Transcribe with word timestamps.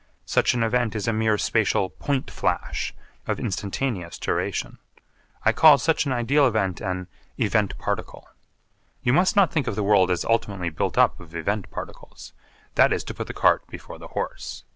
Such 0.25 0.55
an 0.55 0.63
event 0.63 0.95
is 0.95 1.07
a 1.07 1.13
mere 1.13 1.37
spatial 1.37 1.91
point 1.91 2.31
flash 2.31 2.91
of 3.27 3.39
instantaneous 3.39 4.17
duration. 4.17 4.79
I 5.45 5.51
call 5.51 5.77
such 5.77 6.07
an 6.07 6.11
ideal 6.11 6.47
event 6.47 6.81
an 6.81 7.07
'event 7.37 7.77
particle.' 7.77 8.27
You 9.03 9.13
must 9.13 9.35
not 9.35 9.51
think 9.53 9.67
of 9.67 9.75
the 9.75 9.83
world 9.83 10.09
as 10.09 10.25
ultimately 10.25 10.71
built 10.71 10.97
up 10.97 11.19
of 11.19 11.35
event 11.35 11.69
particles. 11.69 12.33
That 12.73 12.91
is 12.91 13.03
to 13.03 13.13
put 13.13 13.27
the 13.27 13.35
cart 13.35 13.67
before 13.67 13.99
the 13.99 14.07
horse. 14.17 14.63